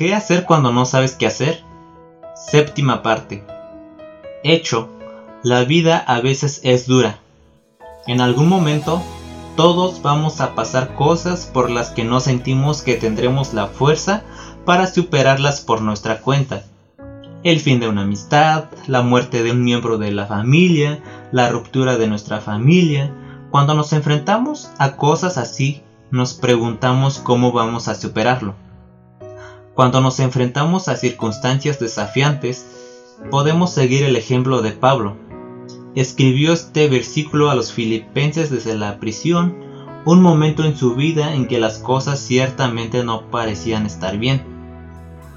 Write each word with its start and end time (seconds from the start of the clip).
¿Qué 0.00 0.14
hacer 0.14 0.46
cuando 0.46 0.72
no 0.72 0.86
sabes 0.86 1.14
qué 1.14 1.26
hacer? 1.26 1.62
Séptima 2.34 3.02
parte. 3.02 3.44
Hecho, 4.42 4.88
la 5.42 5.64
vida 5.64 5.98
a 5.98 6.22
veces 6.22 6.62
es 6.64 6.86
dura. 6.86 7.18
En 8.06 8.22
algún 8.22 8.48
momento, 8.48 9.02
todos 9.56 10.00
vamos 10.00 10.40
a 10.40 10.54
pasar 10.54 10.94
cosas 10.94 11.44
por 11.44 11.70
las 11.70 11.90
que 11.90 12.04
no 12.04 12.20
sentimos 12.20 12.80
que 12.80 12.94
tendremos 12.94 13.52
la 13.52 13.66
fuerza 13.66 14.22
para 14.64 14.86
superarlas 14.86 15.60
por 15.60 15.82
nuestra 15.82 16.22
cuenta. 16.22 16.64
El 17.42 17.60
fin 17.60 17.78
de 17.78 17.88
una 17.90 18.00
amistad, 18.00 18.70
la 18.86 19.02
muerte 19.02 19.42
de 19.42 19.50
un 19.50 19.62
miembro 19.62 19.98
de 19.98 20.12
la 20.12 20.24
familia, 20.24 21.00
la 21.30 21.50
ruptura 21.50 21.98
de 21.98 22.06
nuestra 22.06 22.40
familia. 22.40 23.12
Cuando 23.50 23.74
nos 23.74 23.92
enfrentamos 23.92 24.70
a 24.78 24.96
cosas 24.96 25.36
así, 25.36 25.82
nos 26.10 26.32
preguntamos 26.32 27.18
cómo 27.18 27.52
vamos 27.52 27.86
a 27.88 27.94
superarlo. 27.94 28.54
Cuando 29.80 30.02
nos 30.02 30.20
enfrentamos 30.20 30.88
a 30.88 30.96
circunstancias 30.96 31.80
desafiantes, 31.80 32.66
podemos 33.30 33.72
seguir 33.72 34.04
el 34.04 34.14
ejemplo 34.14 34.60
de 34.60 34.72
Pablo. 34.72 35.16
Escribió 35.94 36.52
este 36.52 36.86
versículo 36.86 37.48
a 37.48 37.54
los 37.54 37.72
filipenses 37.72 38.50
desde 38.50 38.74
la 38.74 38.98
prisión, 38.98 39.56
un 40.04 40.20
momento 40.20 40.64
en 40.64 40.76
su 40.76 40.96
vida 40.96 41.32
en 41.32 41.48
que 41.48 41.58
las 41.58 41.78
cosas 41.78 42.20
ciertamente 42.20 43.04
no 43.04 43.30
parecían 43.30 43.86
estar 43.86 44.18
bien. 44.18 44.42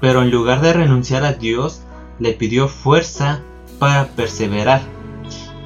Pero 0.02 0.20
en 0.20 0.30
lugar 0.30 0.60
de 0.60 0.74
renunciar 0.74 1.24
a 1.24 1.32
Dios, 1.32 1.80
le 2.18 2.34
pidió 2.34 2.68
fuerza 2.68 3.40
para 3.78 4.08
perseverar. 4.08 4.82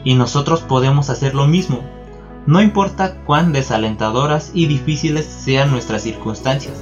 Y 0.05 0.15
nosotros 0.15 0.61
podemos 0.61 1.11
hacer 1.11 1.35
lo 1.35 1.49
mismo. 1.49 1.83
No 2.47 2.63
importa 2.63 3.17
cuán 3.25 3.53
desalentadoras 3.53 4.53
y 4.55 4.67
difíciles 4.67 5.27
sean 5.27 5.73
nuestras 5.73 6.03
circunstancias 6.03 6.81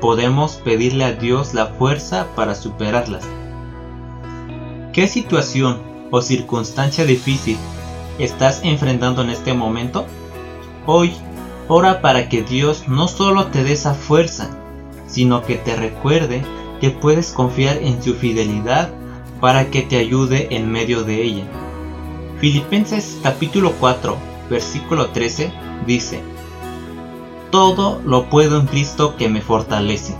podemos 0.00 0.56
pedirle 0.56 1.04
a 1.04 1.12
Dios 1.12 1.54
la 1.54 1.66
fuerza 1.66 2.26
para 2.34 2.54
superarlas. 2.54 3.24
¿Qué 4.92 5.08
situación 5.08 5.82
o 6.10 6.22
circunstancia 6.22 7.04
difícil 7.04 7.56
estás 8.18 8.60
enfrentando 8.62 9.22
en 9.22 9.30
este 9.30 9.54
momento? 9.54 10.06
Hoy, 10.86 11.12
ora 11.68 12.00
para 12.00 12.28
que 12.28 12.42
Dios 12.42 12.88
no 12.88 13.08
solo 13.08 13.46
te 13.46 13.64
dé 13.64 13.72
esa 13.72 13.94
fuerza, 13.94 14.56
sino 15.06 15.42
que 15.42 15.56
te 15.56 15.76
recuerde 15.76 16.42
que 16.80 16.90
puedes 16.90 17.32
confiar 17.32 17.78
en 17.78 18.02
su 18.02 18.14
fidelidad 18.14 18.90
para 19.40 19.70
que 19.70 19.82
te 19.82 19.96
ayude 19.96 20.48
en 20.50 20.70
medio 20.70 21.04
de 21.04 21.22
ella. 21.22 21.44
Filipenses 22.38 23.18
capítulo 23.22 23.72
4, 23.80 24.16
versículo 24.50 25.08
13 25.08 25.52
dice, 25.86 26.20
todo 27.50 28.00
lo 28.04 28.28
puedo 28.28 28.60
en 28.60 28.66
Cristo 28.66 29.16
que 29.16 29.28
me 29.28 29.40
fortalece. 29.40 30.16